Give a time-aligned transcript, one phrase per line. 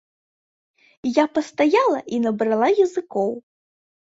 [1.17, 3.31] Я пастаяла і набрала языкоў.